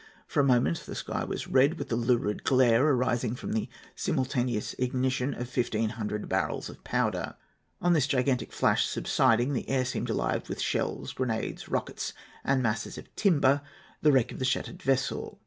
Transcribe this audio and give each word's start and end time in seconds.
For 0.25 0.39
a 0.39 0.43
moment, 0.43 0.77
the 0.79 0.95
sky 0.95 1.23
was 1.25 1.47
red 1.47 1.75
with 1.77 1.89
the 1.89 1.95
lurid 1.95 2.43
glare 2.43 2.87
arising 2.87 3.35
from 3.35 3.53
the 3.53 3.69
simultaneous 3.95 4.73
ignition 4.79 5.35
of 5.35 5.47
fifteen 5.47 5.89
hundred 5.89 6.27
barrels 6.27 6.71
of 6.71 6.83
powder. 6.83 7.35
On 7.79 7.93
this 7.93 8.07
gigantic 8.07 8.51
flash 8.51 8.87
subsiding, 8.87 9.53
the 9.53 9.69
air 9.69 9.85
seemed 9.85 10.09
alive 10.09 10.49
with 10.49 10.59
shells, 10.59 11.13
grenades, 11.13 11.69
rockets, 11.69 12.13
and 12.43 12.63
masses 12.63 12.97
of 12.97 13.15
timber, 13.15 13.61
the 14.01 14.11
wreck 14.11 14.31
of 14.31 14.39
the 14.39 14.43
shattered 14.45 14.81
vessel. 14.81 15.39